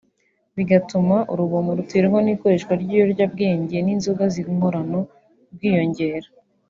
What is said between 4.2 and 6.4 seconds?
z’inkorano rwiyongera